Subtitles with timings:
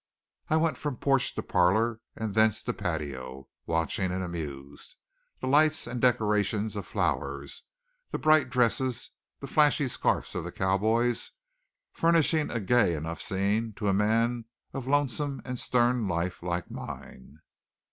[0.49, 4.95] I went from porch to parlor and thence to patio, watching and amused.
[5.41, 7.61] The lights and the decorations of flowers,
[8.09, 9.11] the bright dresses
[9.41, 11.33] and the flashy scarfs of the cowboys
[11.91, 17.37] furnished a gay enough scene to a man of lonesome and stern life like mine.